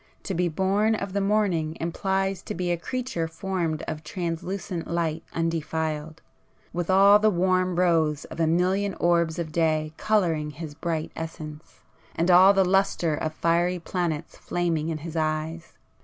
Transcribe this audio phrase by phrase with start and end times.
[0.23, 5.23] To be born of the morning implies to be a creature formed of translucent light
[5.31, 6.23] undefiled,
[6.73, 11.81] with all the warm rose of a million orbs of day colouring his bright essence,
[12.15, 15.73] and all the lustre of fiery planets flaming in his eyes.